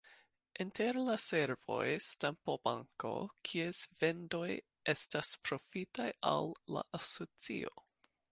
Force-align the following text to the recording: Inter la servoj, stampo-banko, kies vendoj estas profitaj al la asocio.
Inter 0.63 0.97
la 1.07 1.15
servoj, 1.23 1.81
stampo-banko, 2.05 3.11
kies 3.49 3.81
vendoj 3.99 4.49
estas 4.95 5.33
profitaj 5.49 6.07
al 6.33 6.51
la 6.77 6.87
asocio. 7.01 7.77